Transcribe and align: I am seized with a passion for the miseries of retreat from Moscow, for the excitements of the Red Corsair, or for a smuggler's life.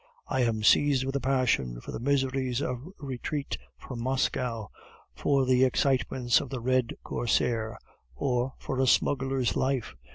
I 0.25 0.41
am 0.41 0.63
seized 0.63 1.03
with 1.03 1.15
a 1.15 1.19
passion 1.19 1.79
for 1.79 1.91
the 1.91 1.99
miseries 1.99 2.59
of 2.59 2.87
retreat 2.97 3.59
from 3.77 4.01
Moscow, 4.01 4.69
for 5.13 5.45
the 5.45 5.63
excitements 5.63 6.41
of 6.41 6.49
the 6.49 6.59
Red 6.59 6.95
Corsair, 7.03 7.77
or 8.15 8.53
for 8.57 8.79
a 8.79 8.87
smuggler's 8.87 9.55
life. 9.55 9.93